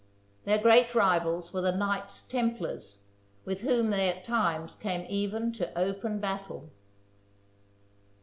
Their 0.45 0.57
great 0.57 0.95
rivals 0.95 1.53
were 1.53 1.61
the 1.61 1.75
Knights 1.77 2.23
Templars, 2.23 3.03
with 3.45 3.61
whom 3.61 3.91
they 3.91 4.09
at 4.09 4.23
times 4.23 4.73
came 4.73 5.05
even 5.07 5.51
to 5.51 5.77
open 5.77 6.19
battle. 6.19 6.71